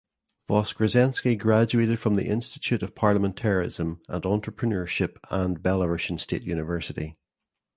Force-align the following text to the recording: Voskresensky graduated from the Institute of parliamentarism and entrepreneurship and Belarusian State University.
Voskresensky 0.49 1.37
graduated 1.37 1.99
from 1.99 2.15
the 2.15 2.25
Institute 2.25 2.81
of 2.81 2.95
parliamentarism 2.95 4.01
and 4.09 4.23
entrepreneurship 4.23 5.17
and 5.29 5.61
Belarusian 5.61 6.19
State 6.19 6.43
University. 6.43 7.19